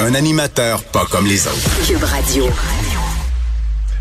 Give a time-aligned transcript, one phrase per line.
[0.00, 1.70] Un animateur pas comme les autres.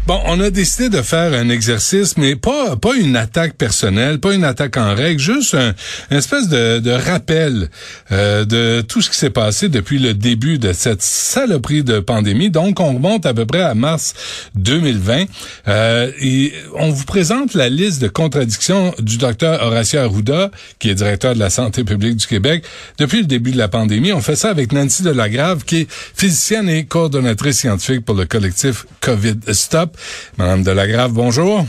[0.06, 4.34] Bon, on a décidé de faire un exercice, mais pas pas une attaque personnelle, pas
[4.34, 5.74] une attaque en règle, juste un
[6.12, 7.70] une espèce de, de rappel
[8.12, 12.50] euh, de tout ce qui s'est passé depuis le début de cette saloperie de pandémie.
[12.50, 14.14] Donc, on remonte à peu près à mars
[14.56, 15.24] 2020
[15.70, 20.96] euh, et on vous présente la liste de contradictions du docteur Horacio Arruda, qui est
[20.96, 22.66] directeur de la santé publique du Québec
[22.98, 24.12] depuis le début de la pandémie.
[24.12, 28.86] On fait ça avec Nancy Delagrave, qui est physicienne et coordonnatrice scientifique pour le collectif
[29.00, 29.93] COVID Stop.
[30.38, 31.66] Madame Delagrave, bonjour.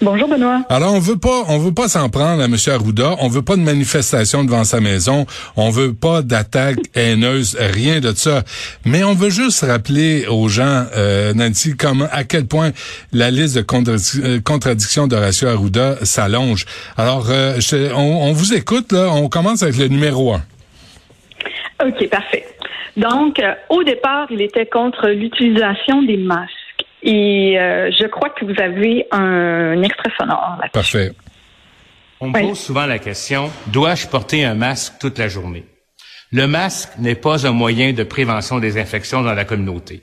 [0.00, 0.62] Bonjour Benoît.
[0.68, 2.54] Alors on veut pas, on veut pas s'en prendre à M.
[2.68, 3.16] Arruda.
[3.18, 5.26] On veut pas de manifestation devant sa maison.
[5.56, 8.44] On veut pas d'attaque haineuse, rien de ça.
[8.84, 12.70] Mais on veut juste rappeler aux gens, euh, Nancy, comment, à quel point
[13.12, 13.64] la liste de
[14.24, 16.66] euh, contradictions d'Horacio Arruda s'allonge.
[16.96, 17.58] Alors, euh,
[17.96, 19.08] on, vous écoute là.
[19.10, 20.42] On commence avec le numéro un.
[21.84, 22.46] Ok, parfait.
[22.96, 26.52] Donc, au départ, il était contre l'utilisation des masques.
[27.02, 31.12] Et euh, je crois que vous avez un, extrait sonore là Parfait.
[32.20, 35.64] On me pose souvent la question, dois-je porter un masque toute la journée?
[36.32, 40.02] Le masque n'est pas un moyen de prévention des infections dans la communauté.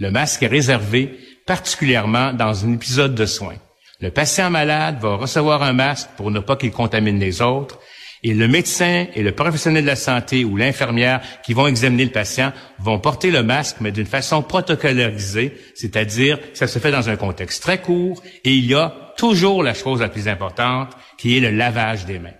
[0.00, 3.58] Le masque est réservé particulièrement dans un épisode de soins.
[4.00, 7.78] Le patient malade va recevoir un masque pour ne pas qu'il contamine les autres
[8.22, 12.10] et le médecin et le professionnel de la santé ou l'infirmière qui vont examiner le
[12.10, 17.08] patient vont porter le masque, mais d'une façon protocolarisée, c'est-à-dire que ça se fait dans
[17.08, 21.36] un contexte très court et il y a toujours la chose la plus importante qui
[21.36, 22.34] est le lavage des mains.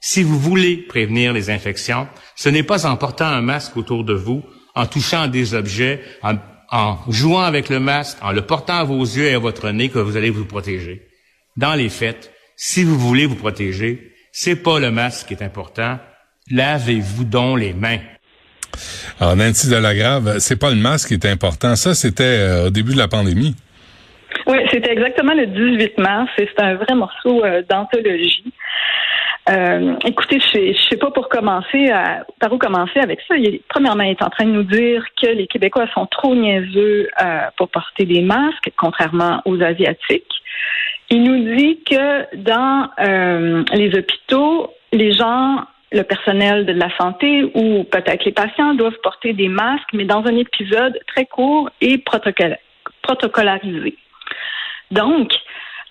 [0.00, 4.14] Si vous voulez prévenir les infections, ce n'est pas en portant un masque autour de
[4.14, 4.42] vous,
[4.74, 6.34] en touchant des objets, en,
[6.70, 9.88] en jouant avec le masque, en le portant à vos yeux et à votre nez
[9.88, 11.08] que vous allez vous protéger.
[11.56, 15.96] Dans les faits, si vous voulez vous protéger, c'est pas le masque qui est important.
[16.50, 18.00] Lavez-vous donc les mains.
[19.20, 21.76] Alors, Nancy Delagrave, c'est pas le masque qui est important.
[21.76, 23.54] Ça, c'était euh, au début de la pandémie.
[24.48, 28.52] Oui, c'était exactement le 18 mars et c'est un vrai morceau euh, d'anthologie.
[29.50, 31.92] Euh, écoutez, je ne sais pas pour commencer
[32.40, 33.36] par où commencer avec ça.
[33.36, 37.08] Il, premièrement, il est en train de nous dire que les Québécois sont trop niaiseux
[37.56, 40.34] pour porter des masques, contrairement aux Asiatiques.
[41.10, 47.44] Il nous dit que dans euh, les hôpitaux, les gens, le personnel de la santé
[47.54, 51.98] ou peut-être les patients doivent porter des masques, mais dans un épisode très court et
[53.02, 53.96] protocolarisé.
[54.90, 55.32] Donc,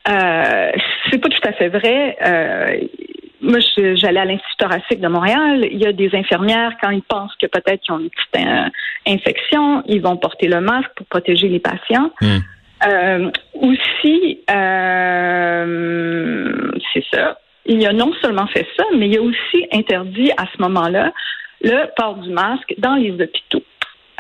[0.10, 0.72] euh,
[1.10, 2.18] c'est pas tout à fait vrai.
[2.26, 2.88] Euh,
[3.42, 5.68] moi, j'allais à l'Institut thoracique de Montréal.
[5.70, 8.70] Il y a des infirmières, quand ils pensent que peut-être qu'ils ont une petite euh,
[9.08, 12.12] infection, ils vont porter le masque pour protéger les patients.
[12.22, 12.40] Hmm.
[12.86, 16.02] Euh, aussi, euh,
[16.94, 17.40] c'est ça.
[17.66, 21.14] Il a non seulement fait ça, mais il a aussi interdit à ce moment-là
[21.62, 23.64] le port du masque dans les hôpitaux.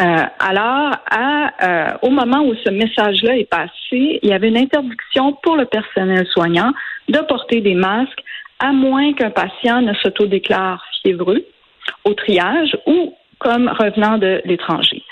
[0.01, 5.33] Euh, alors, à, au moment où ce message-là est passé, il y avait une interdiction
[5.43, 6.71] pour le personnel soignant
[7.09, 8.23] de porter des masques,
[8.59, 11.45] à moins qu'un patient ne s'autodéclare fiévreux
[12.05, 15.02] au triage ou comme revenant de l'étranger.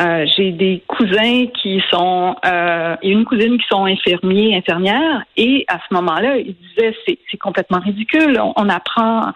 [0.00, 5.64] Euh, j'ai des cousins qui sont euh, et une cousine qui sont infirmiers, infirmières, et
[5.66, 8.40] à ce moment-là, ils disaient c'est, complètement ridicule.
[8.56, 9.32] On, apprend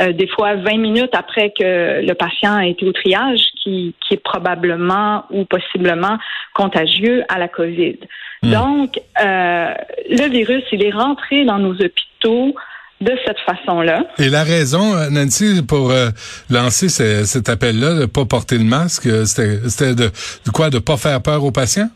[0.00, 4.14] euh, des fois 20 minutes après que le patient a été au triage qui, qui
[4.14, 6.16] est probablement ou possiblement
[6.54, 7.98] contagieux à la COVID.
[8.42, 8.50] Hmm.
[8.52, 9.74] Donc, euh,
[10.08, 12.54] le virus, il est rentré dans nos hôpitaux
[13.00, 14.04] de cette façon-là.
[14.18, 16.10] Et la raison, euh, Nancy, pour euh,
[16.50, 20.10] lancer cet appel-là, de ne pas porter le masque, euh, c'était de,
[20.44, 20.70] de quoi?
[20.70, 21.88] De pas faire peur aux patients?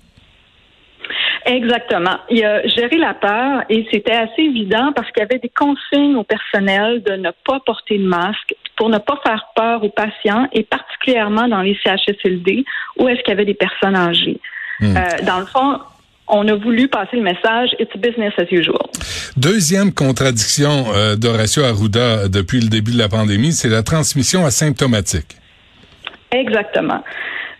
[1.46, 2.16] Exactement.
[2.30, 6.16] Il a géré la peur et c'était assez évident parce qu'il y avait des consignes
[6.16, 10.48] au personnel de ne pas porter de masque pour ne pas faire peur aux patients
[10.52, 12.64] et particulièrement dans les CHSLD
[12.98, 14.40] où est-ce qu'il y avait des personnes âgées.
[14.80, 14.94] Hmm.
[15.24, 15.78] dans le fond,
[16.28, 18.78] on a voulu passer le message It's business as usual.
[19.36, 25.36] Deuxième contradiction euh, d'Horacio Arruda depuis le début de la pandémie, c'est la transmission asymptomatique.
[26.30, 27.02] Exactement.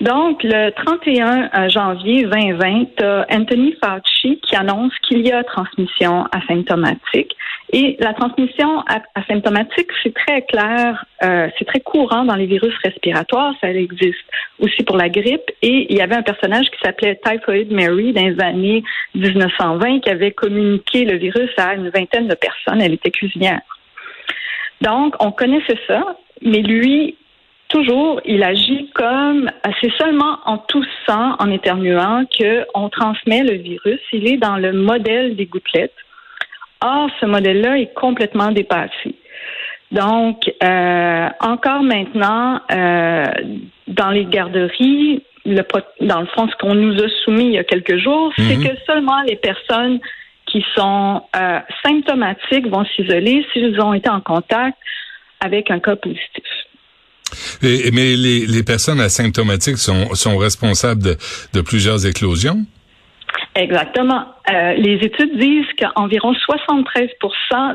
[0.00, 5.44] Donc, le 31 euh, janvier 2020, tu as Anthony Fauci qui annonce qu'il y a
[5.44, 7.35] transmission asymptomatique.
[7.73, 13.55] Et la transmission asymptomatique, c'est très clair, euh, c'est très courant dans les virus respiratoires,
[13.61, 14.25] ça existe
[14.61, 15.50] aussi pour la grippe.
[15.62, 20.11] Et il y avait un personnage qui s'appelait Typhoid Mary dans les années 1920 qui
[20.11, 22.81] avait communiqué le virus à une vingtaine de personnes.
[22.81, 23.62] Elle était cuisinière.
[24.81, 27.17] Donc, on connaissait ça, mais lui,
[27.74, 29.50] toujours, il agit comme
[29.80, 34.00] c'est seulement en toussant, en éternuant qu'on transmet le virus.
[34.12, 35.96] Il est dans le modèle des gouttelettes.
[36.80, 39.16] Or, ce modèle-là est complètement dépassé.
[39.90, 43.24] Donc, euh, encore maintenant, euh,
[43.88, 45.62] dans les garderies, le,
[46.00, 48.68] dans le fond, ce qu'on nous a soumis il y a quelques jours, c'est mhm.
[48.68, 49.98] que seulement les personnes
[50.46, 54.78] qui sont euh, symptomatiques vont s'isoler s'ils ont été en contact
[55.40, 56.44] avec un cas positif.
[57.62, 61.16] Mais les, les, personnes asymptomatiques sont, sont responsables de,
[61.52, 62.64] de plusieurs éclosions?
[63.56, 64.24] Exactement.
[64.52, 67.08] Euh, les études disent qu'environ 73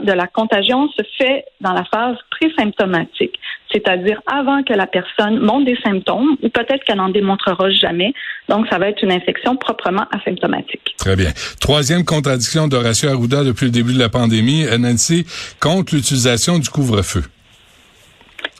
[0.03, 3.39] de la contagion se fait dans la phase présymptomatique,
[3.71, 8.13] c'est-à-dire avant que la personne monte des symptômes ou peut-être qu'elle n'en démontrera jamais.
[8.49, 10.95] Donc, ça va être une infection proprement asymptomatique.
[10.97, 11.31] Très bien.
[11.61, 15.25] Troisième contradiction d'Horacio Arruda depuis le début de la pandémie, Nancy,
[15.61, 17.23] contre l'utilisation du couvre-feu.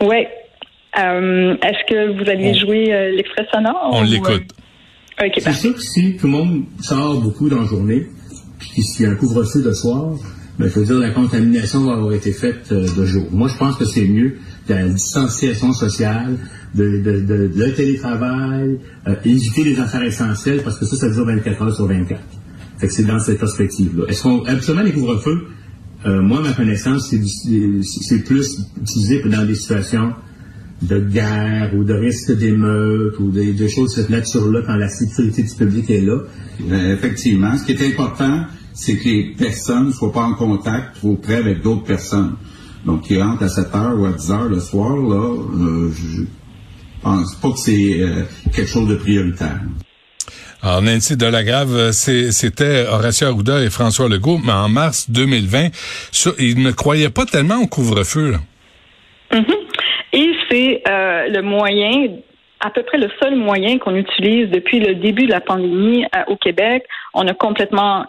[0.02, 0.26] Oui.
[0.98, 3.90] Euh, est-ce que vous allez jouer euh, l'extrait sonore?
[3.92, 4.54] On l'écoute.
[5.38, 8.08] C'est sûr que si tout le monde sort beaucoup dans la journée,
[8.60, 10.14] puis s'il y a un couvre-feu de soir,
[10.58, 13.26] ben, je veux dire, la contamination va avoir été faite euh, de jour.
[13.32, 14.38] Moi, je pense que c'est mieux
[14.68, 16.38] de la distanciation sociale,
[16.76, 18.78] de, de, de, le télétravail,
[19.08, 22.22] euh, éviter les affaires essentielles, parce que ça, ça dure 24 heures sur 24.
[22.78, 24.06] Fait que c'est dans cette perspective-là.
[24.10, 25.48] Est-ce qu'on, absolument, les couvre-feux,
[26.06, 30.14] euh, moi, ma connaissance, c'est plus utilisé dans des situations
[30.82, 35.44] de guerre ou de risque d'émeute ou des, choses de cette nature-là quand la sécurité
[35.44, 36.20] du public est là.
[36.72, 37.58] Euh, effectivement.
[37.58, 41.36] Ce qui est important, c'est que les personnes ne soient pas en contact trop près
[41.36, 42.36] avec d'autres personnes.
[42.86, 46.24] Donc, qui rentrent à 7 heures ou à 10 heures le soir, là, euh, je
[47.02, 48.24] pense pas que c'est euh,
[48.54, 49.60] quelque chose de prioritaire.
[50.62, 55.70] Alors, Nancy Delagrave, c'était Horacio Arruda et François Legault, mais en mars 2020,
[56.38, 58.36] ils ne croyaient pas tellement au couvre-feu.
[59.32, 59.42] Et
[60.50, 62.18] c'est euh, le moyen,
[62.60, 66.24] à peu près le seul moyen qu'on utilise depuis le début de la pandémie euh,
[66.28, 66.86] au Québec.
[67.14, 68.06] On a complètement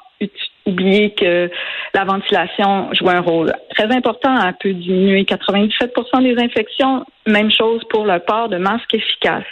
[0.67, 1.51] oublié que
[1.95, 4.37] la ventilation joue un rôle très important.
[4.47, 7.05] Elle peut diminuer 97% des infections.
[7.27, 9.45] Même chose pour le port de masques efficaces.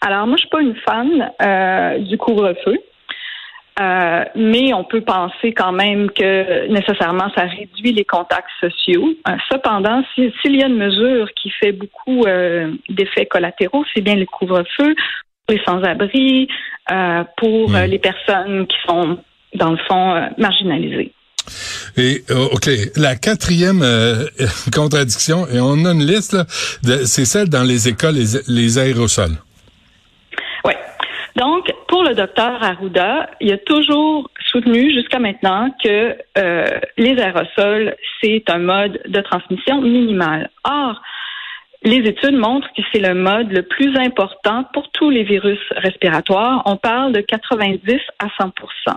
[0.00, 2.78] Alors, moi, je suis pas une fan euh, du couvre-feu.
[3.78, 9.10] Euh, mais on peut penser quand même que nécessairement ça réduit les contacts sociaux.
[9.28, 14.14] Euh, cependant, s'il y a une mesure qui fait beaucoup euh, d'effets collatéraux, c'est bien
[14.14, 14.94] le couvre-feu
[15.46, 16.48] pour les sans-abri,
[17.36, 19.18] pour les personnes qui sont
[19.54, 21.12] dans le fond marginalisées.
[21.96, 23.84] Et ok, la quatrième
[24.74, 26.36] contradiction, et on a une liste,
[27.04, 29.36] c'est celle dans les écoles, les, les aérosols.
[31.36, 37.94] Donc, pour le docteur Arruda, il a toujours soutenu jusqu'à maintenant que euh, les aérosols,
[38.20, 40.48] c'est un mode de transmission minimal.
[40.64, 41.02] Or,
[41.82, 46.62] les études montrent que c'est le mode le plus important pour tous les virus respiratoires.
[46.64, 48.96] On parle de 90 à 100%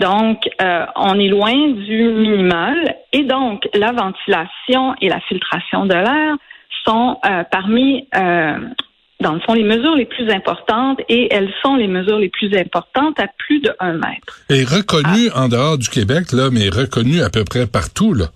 [0.00, 5.92] donc, euh, on est loin du minimal et donc la ventilation et la filtration de
[5.92, 6.36] l'air
[6.86, 8.08] sont euh, parmi
[9.20, 12.56] dans le fond, les mesures les plus importantes et elles sont les mesures les plus
[12.56, 14.40] importantes à plus de un mètre.
[14.48, 15.44] Et reconnues ah.
[15.44, 18.26] en dehors du Québec, là, mais reconnues à peu près partout, là.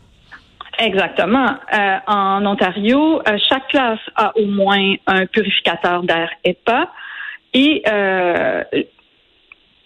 [0.79, 1.47] Exactement.
[1.73, 6.91] Euh, en Ontario, euh, chaque classe a au moins un purificateur d'air EPA
[7.53, 8.65] et euh,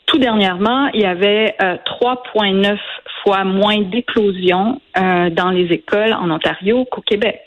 [0.06, 2.78] tout dernièrement, il y avait 3,9
[3.22, 7.42] fois moins d'éclosions dans les écoles en Ontario qu'au Québec.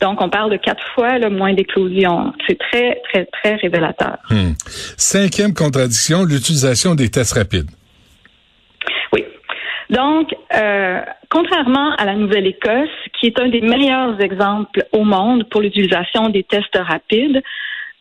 [0.00, 2.32] Donc, on parle de quatre fois le moins d'éclosion.
[2.48, 4.18] C'est très, très, très révélateur.
[4.30, 4.52] Hmm.
[4.96, 7.70] Cinquième contradiction, l'utilisation des tests rapides.
[9.12, 9.24] Oui.
[9.90, 15.60] Donc, euh, contrairement à la Nouvelle-Écosse, qui est un des meilleurs exemples au monde pour
[15.60, 17.40] l'utilisation des tests rapides,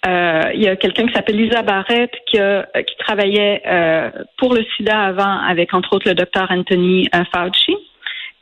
[0.08, 4.66] euh, il y a quelqu'un qui s'appelle Lisa Barrett qui, qui travaillait euh, pour le
[4.76, 7.78] sida avant avec entre autres le docteur Anthony Fauci.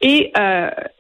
[0.02, 0.32] Et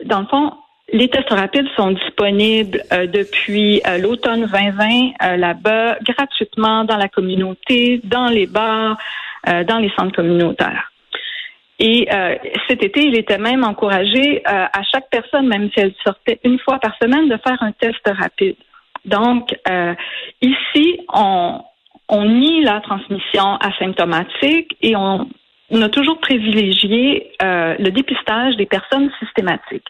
[0.04, 0.52] dans le fond,
[0.94, 7.08] les tests rapides sont disponibles euh, depuis euh, l'automne 2020 euh, là-bas, gratuitement dans la
[7.08, 8.98] communauté, dans les bars,
[9.46, 10.92] dans les centres communautaires.
[11.80, 12.10] Et
[12.68, 16.78] cet été, il était même encouragé à chaque personne, même si elle sortait une fois
[16.78, 18.58] par semaine, de faire un test rapide.
[19.06, 19.56] Donc,
[20.42, 21.62] ici, on,
[22.10, 25.30] on nie la transmission asymptomatique et on,
[25.70, 29.88] on a toujours privilégié le dépistage des personnes systématiques.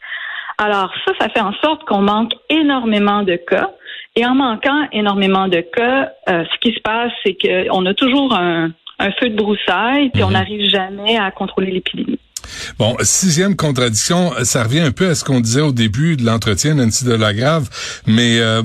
[0.59, 3.71] Alors ça, ça fait en sorte qu'on manque énormément de cas.
[4.15, 8.33] Et en manquant énormément de cas, euh, ce qui se passe, c'est qu'on a toujours
[8.33, 8.71] un,
[9.21, 10.33] feu de broussailles, puis on mhm.
[10.33, 12.19] n'arrive jamais à contrôler l'épidémie.
[12.77, 16.73] Bon, sixième contradiction, ça revient un peu à ce qu'on disait au début de l'entretien
[16.73, 17.69] Nancy Delagrave,
[18.07, 18.61] mais euh,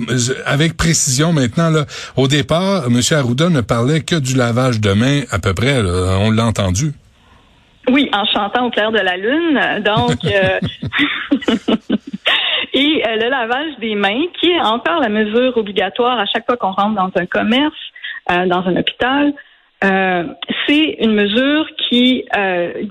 [0.46, 1.70] avec précision maintenant.
[1.70, 1.84] Là,
[2.16, 3.00] au départ, M.
[3.12, 5.80] Arruda ne parlait que du lavage de mains à peu près.
[5.80, 6.94] on l'a entendu.
[7.90, 9.60] Oui, en chantant au clair de la lune.
[9.84, 10.60] Donc, euh,
[12.76, 16.72] Et le lavage des mains, qui est encore la mesure obligatoire à chaque fois qu'on
[16.72, 17.78] rentre dans un commerce,
[18.28, 19.32] dans un hôpital,
[19.80, 22.24] c'est une mesure qui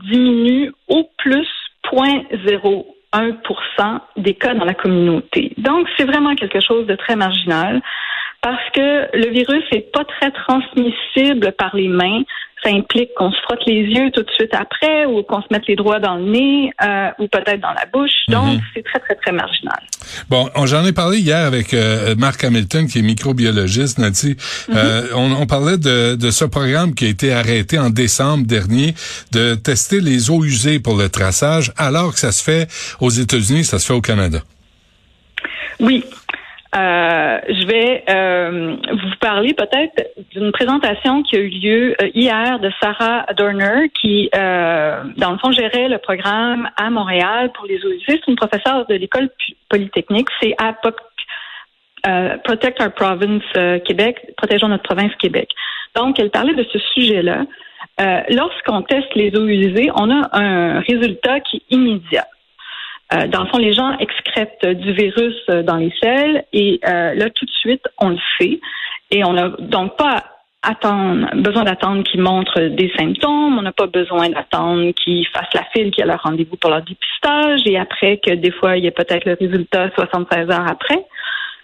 [0.10, 1.50] diminue au plus
[1.92, 5.54] 0,01% des cas dans la communauté.
[5.58, 7.82] Donc, c'est vraiment quelque chose de très marginal
[8.44, 12.22] parce que le virus n'est pas très transmissible par les mains.
[12.62, 15.66] Ça implique qu'on se frotte les yeux tout de suite après ou qu'on se mette
[15.68, 18.12] les doigts dans le nez euh, ou peut-être dans la bouche.
[18.28, 18.36] Mhm.
[18.36, 19.80] Donc, c'est très, très, très marginal.
[20.30, 24.00] Bon, j'en ai parlé hier avec euh, Marc Hamilton, qui est microbiologiste.
[24.00, 24.36] Mhm.
[24.76, 28.94] euh, on, on, parlait de, de ce programme qui a été arrêté en décembre dernier
[29.32, 32.68] de tester les eaux usées pour le traçage, alors que ça se fait
[33.00, 34.40] aux États-Unis, ça se fait au Canada.
[35.80, 36.04] Oui,
[36.76, 42.60] euh, je vais euh, vous parler peut-être d'une présentation qui a eu lieu euh, hier
[42.60, 47.80] de Sarah Dorner, qui, dans le fond, gérait le programme à Montréal pour les.
[48.08, 49.30] C'est une professeure de l'école
[49.70, 50.28] polytechnique.
[50.42, 50.74] C'est à
[52.44, 53.44] Protect Our Province
[53.86, 55.50] Québec, protégeons notre province Québec.
[55.96, 57.46] Donc, elle parlait de ce sujet-là.
[58.30, 62.26] Lorsqu'on teste les eaux usées, on a un résultat qui est immédiat.
[63.14, 67.14] Euh, dans le fond, les gens excrètent du virus euh, dans les selles et euh,
[67.14, 68.60] là, tout de suite, on le fait.
[69.12, 70.24] Et on n'a donc pas
[70.64, 73.58] attendre, besoin d'attendre qu'ils montrent des symptômes.
[73.58, 76.72] On n'a pas besoin d'attendre qu'ils fassent la file, qu'il y a leur rendez-vous pour
[76.72, 80.68] leur dépistage et après que des fois, il y a peut-être le résultat 76 heures
[80.68, 81.06] après.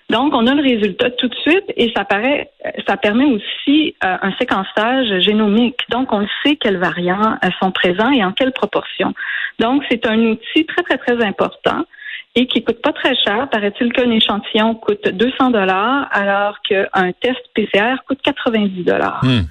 [0.10, 2.50] Donc, on a le résultat tout de suite et ça paraît,
[2.88, 5.80] ça permet aussi euh, un séquençage génomique.
[5.90, 9.14] Donc, on sait quels variants euh, sont présents et en quelle proportion.
[9.60, 11.86] Donc, c'est un outil très, très, très important
[12.36, 13.48] et qui coûte pas très cher.
[13.52, 19.42] Paraît-il qu'un échantillon coûte 200 dollars alors qu'un test PCR coûte 90 dollars hmm.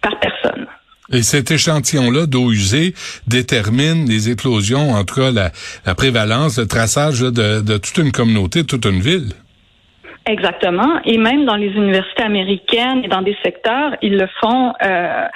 [0.00, 0.66] par personne.
[1.12, 2.94] Et cet échantillon-là d'eau usée
[3.26, 8.62] détermine les éclosions, en tout cas la, prévalence, le traçage de, de toute une communauté,
[8.62, 9.32] de toute une ville.
[10.30, 11.00] Exactement.
[11.04, 15.26] Et même dans les universités américaines et dans des secteurs, ils le font euh,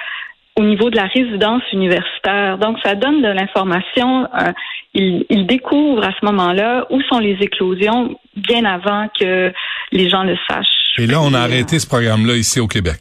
[0.57, 2.59] au niveau de la résidence universitaire.
[2.59, 4.25] Donc, ça donne de l'information.
[4.25, 4.53] Euh,
[4.95, 9.53] ils, ils, découvrent à ce moment-là où sont les éclosions bien avant que
[9.91, 10.97] les gens le sachent.
[10.99, 13.01] Et là, on a arrêté ce programme-là ici au Québec.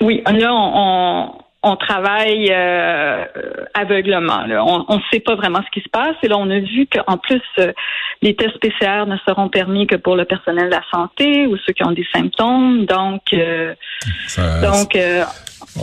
[0.00, 1.30] Oui, là, on,
[1.66, 3.24] on travaille euh,
[3.74, 4.44] aveuglement.
[4.88, 6.14] On ne sait pas vraiment ce qui se passe.
[6.22, 7.72] Et là, on a vu qu'en plus, euh,
[8.22, 11.72] les tests PCR ne seront permis que pour le personnel de la santé ou ceux
[11.72, 12.86] qui ont des symptômes.
[12.86, 13.74] Donc, euh,
[14.62, 14.96] donc.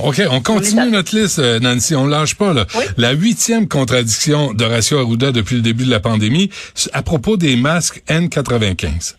[0.01, 1.95] OK, on continue notre liste, Nancy.
[1.95, 2.65] On lâche pas là.
[2.97, 6.49] La huitième contradiction d'Horacio Arruda depuis le début de la pandémie
[6.93, 9.17] à propos des masques N95.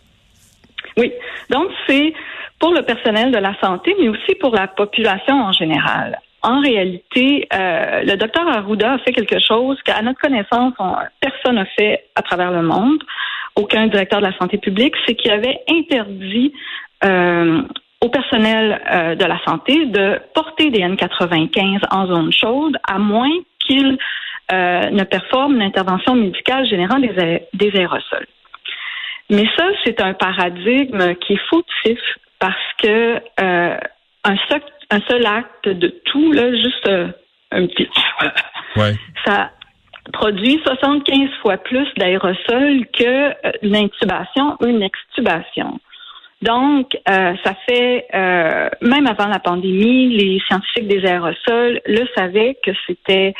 [0.97, 1.11] Oui,
[1.51, 2.13] donc c'est
[2.59, 7.47] pour le personnel de la santé, mais aussi pour la population en général en réalité,
[7.51, 10.73] euh, le docteur Arruda a fait quelque chose qu'à notre connaissance,
[11.19, 13.03] personne n'a fait à travers le monde,
[13.55, 16.53] aucun directeur de la santé publique, c'est qu'il avait interdit
[17.03, 17.63] euh,
[17.99, 23.31] au personnel euh, de la santé de porter des N95 en zone chaude, à moins
[23.59, 23.97] qu'il
[24.51, 28.27] ne performe une intervention médicale générant des, des aérosols.
[29.31, 31.99] Mais ça, c'est un paradigme qui est fautif
[32.37, 34.37] parce que un,
[34.91, 37.07] un seul acte de tout, là, juste euh,
[37.51, 37.89] un petit.
[39.25, 39.51] Ça
[40.13, 45.79] produit 75 fois plus d'aérosols que euh, l'intubation ou une extubation.
[46.41, 52.71] Donc, euh, ça fait, même avant la pandémie, les scientifiques des aérosols le savaient que
[52.85, 53.33] c'était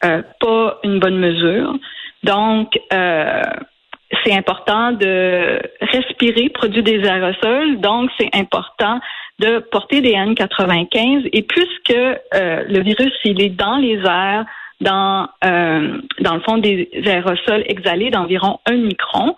[0.00, 1.78] pas une bonne mesure.
[2.22, 7.80] Donc, c'est important de respirer, produire des aérosols.
[7.80, 9.00] Donc, c'est important
[9.40, 11.28] de porter des N95.
[11.32, 14.44] Et puisque euh, le virus, il est dans les airs,
[14.80, 19.34] dans, euh, dans le fond des aérosols exhalés d'environ un micron,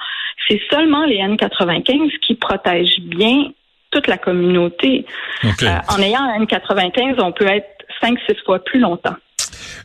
[0.49, 3.47] c'est seulement les N95 qui protègent bien
[3.91, 5.07] toute la communauté.
[5.45, 5.49] Euh,
[5.89, 7.69] en ayant un N95, on peut être
[8.03, 9.17] 5-6 fois plus longtemps.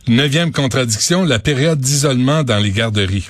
[0.08, 3.28] Neuvième contradiction, la période d'isolement dans les garderies.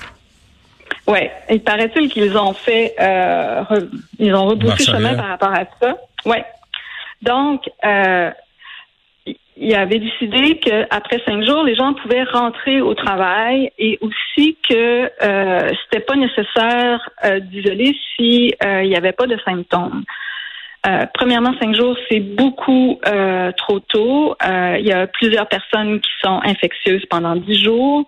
[1.06, 3.62] Oui, il paraît-il qu'ils ont fait, euh,
[4.18, 5.96] ils ont rebouché chemin par rapport à ça?
[6.26, 6.36] Oui,
[7.22, 8.30] donc, euh,
[9.60, 15.10] il avait décidé qu'après cinq jours, les gens pouvaient rentrer au travail et aussi que
[15.22, 20.04] euh, c'était pas nécessaire euh, d'isoler s'il euh, n'y avait pas de symptômes.
[20.86, 23.00] Euh, premièrement, cinq jours, c'est beaucoup
[23.56, 24.36] trop tôt.
[24.44, 28.04] il y a plusieurs personnes qui sont infectieuses pendant dix jours.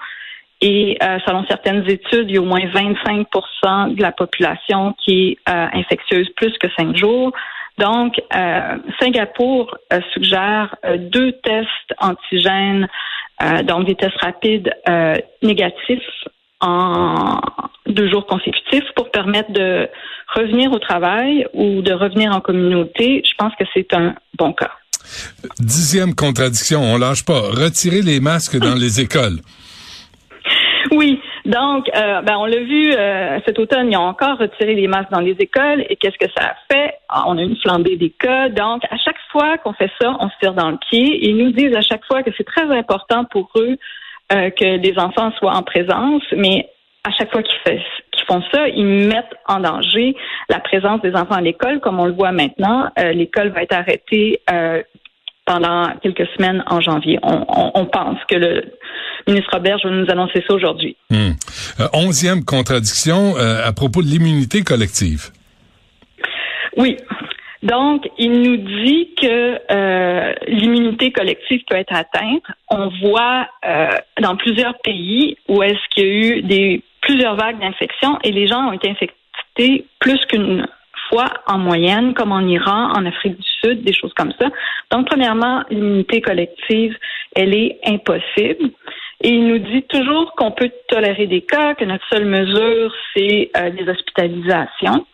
[0.63, 5.39] Et selon certaines études, il y a au moins 25% de la population qui est
[5.47, 7.33] infectieuse plus que cinq jours.
[7.81, 12.87] Donc, euh, Singapour euh, suggère euh, deux tests antigènes,
[13.65, 14.71] donc des tests rapides
[15.43, 16.29] négatifs
[16.61, 17.41] en
[17.87, 19.89] deux jours consécutifs pour permettre de
[20.35, 24.73] revenir au travail ou de revenir en communauté, je pense que c'est un bon cas.
[25.59, 27.41] Dixième contradiction, on lâche pas.
[27.41, 29.39] Retirer les masques dans les écoles.
[30.91, 34.87] Oui, donc, euh, ben, on l'a vu euh, cet automne, ils ont encore retiré les
[34.87, 35.85] masques dans les écoles.
[35.89, 36.95] Et qu'est-ce que ça a fait?
[37.09, 38.49] Ah, on a une flambée des cas.
[38.49, 41.29] Donc, à chaque fois qu'on fait ça, on se tire dans le pied.
[41.29, 43.77] Ils nous disent à chaque fois que c'est très important pour eux
[44.33, 46.69] euh, que les enfants soient en présence, mais
[47.05, 47.83] à chaque fois qu'ils
[48.29, 50.15] font ça, ils mettent en danger
[50.51, 52.91] la présence des enfants à l'école, comme on le voit maintenant.
[52.99, 54.41] l'école va être arrêtée
[55.51, 57.19] pendant quelques semaines en janvier.
[57.25, 58.63] On, pense que le
[59.27, 60.97] ministre Robert va nous annoncer ça aujourd'hui.
[61.11, 61.33] Hmm.
[61.81, 65.31] Euh, onzième contradiction euh, à propos de l'immunité collective.
[66.77, 66.99] Oui.
[67.65, 72.45] Donc, il nous dit que euh, l'immunité collective peut être atteinte.
[72.69, 73.49] On voit
[74.23, 78.47] dans plusieurs pays où est-ce qu'il y a eu des plusieurs vagues d'infection et les
[78.47, 80.65] gens ont été infectés plus qu'une
[81.11, 84.49] fois en moyenne, comme en Iran, en Afrique du Sud, des choses comme ça.
[84.91, 86.97] Donc, premièrement, l'immunité collective,
[87.37, 88.71] elle est impossible.
[89.23, 93.51] Et il nous dit toujours qu'on peut tolérer des cas, que notre seule mesure, c'est
[93.57, 95.07] euh, les hospitalisations.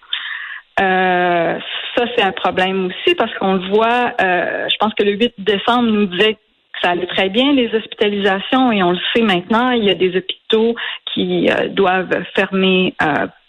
[0.80, 1.58] Euh,
[1.96, 5.34] ça, c'est un problème aussi parce qu'on le voit, euh, je pense que le 8
[5.38, 6.38] décembre nous disait que
[6.82, 10.16] ça allait très bien, les hospitalisations, et on le sait maintenant, il y a des
[10.16, 10.76] hôpitaux
[11.12, 12.94] qui doivent fermer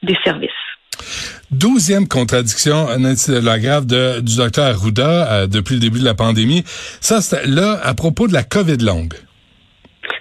[0.01, 0.66] des services.
[1.51, 2.87] Douzième contradiction,
[3.29, 6.63] la grave de, du docteur Arruda euh, depuis le début de la pandémie.
[6.65, 9.13] Ça, c'est là à propos de la COVID longue.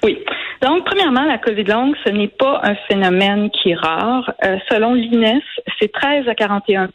[0.05, 0.19] Oui.
[0.63, 4.33] Donc, premièrement, la COVID longue, ce n'est pas un phénomène qui est rare.
[4.45, 5.43] Euh, selon l'INES,
[5.81, 6.89] c'est 13 à 41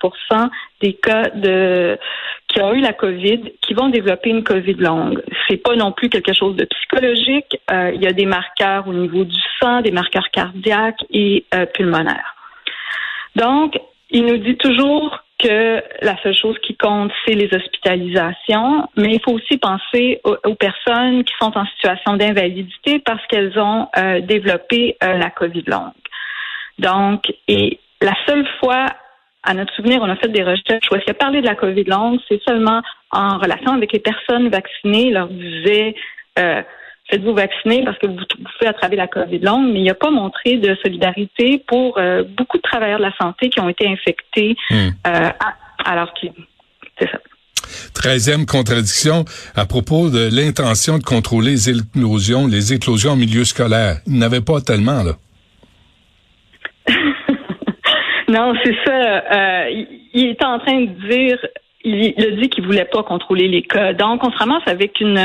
[0.82, 1.98] des cas de
[2.48, 5.22] qui ont eu la COVID qui vont développer une COVID longue.
[5.50, 7.60] C'est pas non plus quelque chose de psychologique.
[7.70, 12.36] Euh, il y a des marqueurs au niveau du sang, des marqueurs cardiaques et pulmonaires.
[13.36, 19.16] Donc, il nous dit toujours que la seule chose qui compte, c'est les hospitalisations, mais
[19.16, 24.20] il faut aussi penser aux, personnes qui sont en situation d'invalidité parce qu'elles ont euh,
[24.22, 25.92] développé euh, la COVID longue.
[26.78, 28.86] Donc, et la seule fois,
[29.44, 31.86] à notre souvenir, on a fait des recherches où est-ce a parlé de la COVID
[31.86, 35.96] longue, c'est seulement en relation avec les personnes vaccinées, leur disait
[36.38, 36.62] euh,
[37.12, 40.58] faites-vous vacciner parce que vous, pouvez attraper la COVID longue, mais il n'a pas montré
[40.58, 44.90] de solidarité pour euh, beaucoup de travailleurs de la santé qui ont été infectés hmm.
[45.08, 45.30] euh,
[45.86, 46.32] alors qu'ils...
[47.00, 47.20] C'est ça.
[47.94, 53.98] Treizième contradiction à propos de l'intention de contrôler les éclosions, les éclosions en milieu scolaire.
[54.08, 55.14] Il n'avait pas tellement, là.
[58.28, 58.92] non, c'est ça.
[58.92, 61.38] Euh, il est en train de dire
[61.84, 63.94] il a dit qu'il voulait pas contrôler les cas.
[63.94, 65.24] Donc, on se ramasse avec une,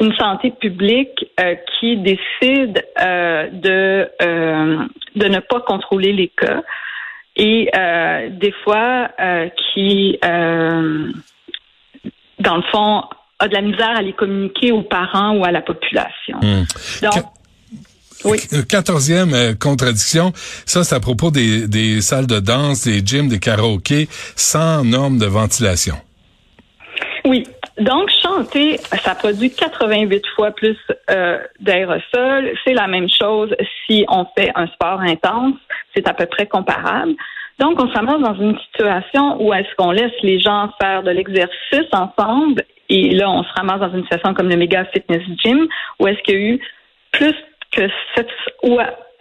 [0.00, 4.84] une santé publique euh, qui décide euh, de euh,
[5.16, 6.62] de ne pas contrôler les cas
[7.36, 7.70] et
[8.30, 9.08] des fois
[9.72, 11.12] qui, dans
[12.56, 13.04] le fond,
[13.38, 16.38] a de la misère à les communiquer aux parents ou à la population.
[16.42, 16.64] Hmm.
[17.02, 17.24] Donc,
[18.24, 18.38] oui.
[18.68, 20.32] Quatorzième contradiction,
[20.66, 25.18] ça c'est à propos des, des salles de danse, des gyms, des karaokés sans normes
[25.18, 25.96] de ventilation.
[27.24, 27.44] Oui,
[27.78, 30.76] donc, chanter, ça produit 88 fois plus
[31.10, 32.52] euh, d'aérosols.
[32.64, 33.54] C'est la même chose
[33.86, 35.54] si on fait un sport intense.
[35.94, 37.12] C'est à peu près comparable.
[37.58, 41.10] Donc, on se ramasse dans une situation où est-ce qu'on laisse les gens faire de
[41.10, 45.66] l'exercice ensemble et là, on se ramasse dans une situation comme le Mega Fitness Gym
[45.98, 46.60] où est-ce qu'il y a eu
[47.12, 47.34] plus
[47.72, 48.26] que 7
[48.64, 48.78] ou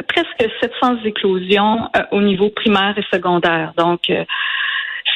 [0.08, 3.74] presque 700 éclosions euh, au niveau primaire et secondaire.
[3.78, 4.24] Donc, euh,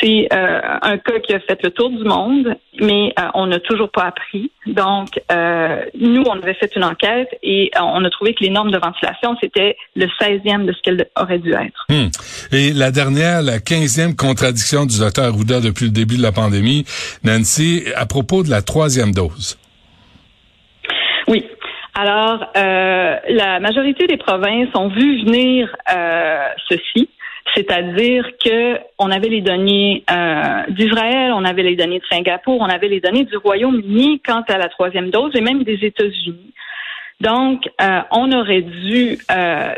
[0.01, 3.59] c'est euh, un cas qui a fait le tour du monde, mais euh, on n'a
[3.59, 4.51] toujours pas appris.
[4.65, 8.71] Donc, euh, nous, on avait fait une enquête et on a trouvé que les normes
[8.71, 11.85] de ventilation, c'était le 16e de ce qu'elles auraient dû être.
[11.89, 12.09] Hmm.
[12.51, 16.85] Et la dernière, la 15e contradiction du docteur Arruda depuis le début de la pandémie,
[17.23, 19.57] Nancy, à propos de la troisième dose.
[21.27, 21.45] Oui.
[21.95, 25.73] Alors, la majorité des provinces ont vu venir
[26.69, 27.09] ceci
[27.55, 32.65] c'est-à-dire que on avait les données euh, d'Israël, on avait les données de Singapour, on
[32.65, 36.53] avait les données du Royaume-Uni quant à la troisième dose et même des États-Unis.
[37.21, 39.73] Donc, euh, on aurait dû euh,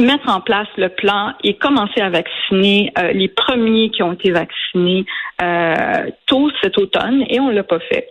[0.00, 5.04] mettre en place le plan et commencer à vacciner les premiers qui ont été vaccinés
[6.26, 8.08] tôt cet automne et on l'a pas fait.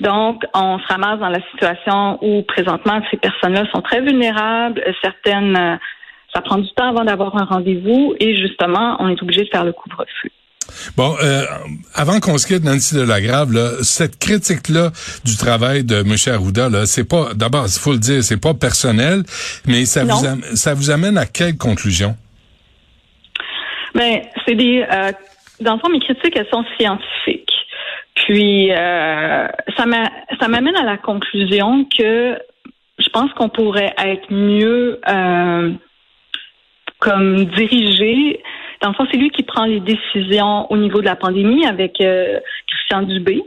[0.00, 4.82] Donc, on se ramasse dans la situation où présentement ces personnes-là sont très vulnérables.
[5.02, 5.78] Certaines
[6.32, 9.64] ça prend du temps avant d'avoir un rendez-vous et justement, on est obligé de faire
[9.64, 10.30] le couvre-feu.
[10.96, 11.44] Bon, euh,
[11.94, 14.90] avant qu'on se quitte, Nancy Delagrave, là, cette critique-là
[15.24, 16.14] du travail de M.
[16.26, 19.22] Arruda, là, c'est pas, d'abord, il faut le dire, c'est pas personnel,
[19.66, 20.22] mais ça vous,
[20.54, 22.16] ça vous amène à quelle conclusion?
[23.94, 25.12] Ben, c'est des, euh,
[25.60, 27.57] dans le fond, mes critiques, elles sont scientifiques.
[28.24, 32.38] Puis, euh, ça m'amène à la conclusion que
[32.98, 35.70] je pense qu'on pourrait être mieux euh,
[36.98, 38.40] comme dirigé.
[38.82, 42.00] Dans le fond, c'est lui qui prend les décisions au niveau de la pandémie avec
[42.00, 43.42] euh, Christian Dubé,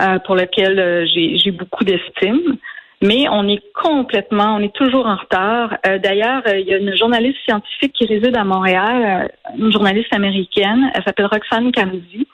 [0.00, 2.56] euh, pour lequel euh, j'ai beaucoup d'estime.
[3.00, 5.76] Mais on est complètement, on est toujours en retard.
[6.02, 11.04] D'ailleurs, il y a une journaliste scientifique qui réside à Montréal, une journaliste américaine, elle
[11.04, 12.26] s'appelle Roxane Camzi,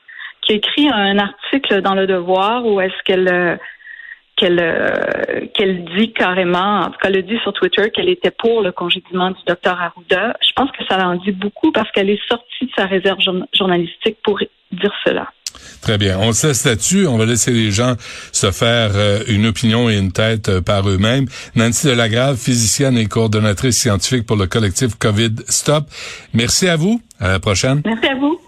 [0.45, 3.59] qui a écrit un article dans Le Devoir où est-ce qu'elle
[4.37, 8.63] qu'elle euh, qu'elle dit carrément, en tout cas, elle dit sur Twitter qu'elle était pour
[8.63, 10.37] le congédiement du docteur Arruda.
[10.47, 13.19] Je pense que ça en dit beaucoup parce qu'elle est sortie de sa réserve
[13.53, 14.39] journalistique pour
[14.73, 15.29] dire cela.
[15.81, 16.19] Très bien.
[16.19, 17.07] On se là-dessus.
[17.07, 17.95] On va laisser les gens
[18.33, 21.27] se faire euh, une opinion et une tête euh, par eux-mêmes.
[21.55, 25.85] Nancy Delagrave, physicienne et coordonnatrice scientifique pour le collectif COVID Stop.
[26.33, 27.01] Merci à vous.
[27.21, 27.83] À la prochaine.
[27.85, 28.44] Merci à vous.